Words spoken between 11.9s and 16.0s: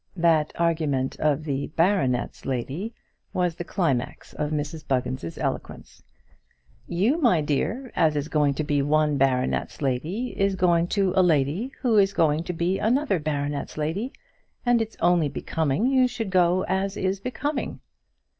is going to be another baronet's lady, and it's only becoming